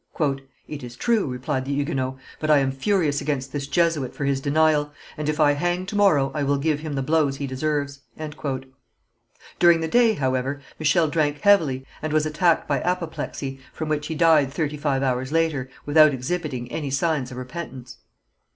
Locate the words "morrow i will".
5.95-6.57